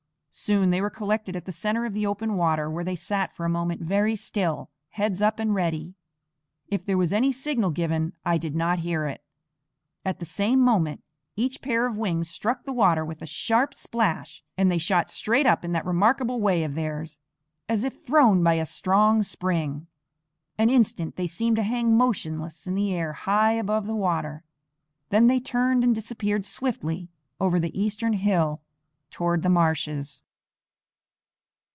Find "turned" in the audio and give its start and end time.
25.41-25.83